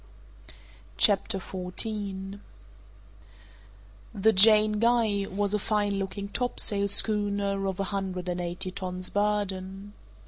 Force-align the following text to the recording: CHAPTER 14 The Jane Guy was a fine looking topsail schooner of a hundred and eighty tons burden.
CHAPTER 0.97 1.39
14 1.39 2.41
The 4.15 4.33
Jane 4.33 4.71
Guy 4.79 5.27
was 5.29 5.53
a 5.53 5.59
fine 5.59 5.99
looking 5.99 6.29
topsail 6.29 6.87
schooner 6.87 7.67
of 7.67 7.79
a 7.79 7.83
hundred 7.93 8.27
and 8.27 8.41
eighty 8.41 8.71
tons 8.71 9.11
burden. 9.11 9.93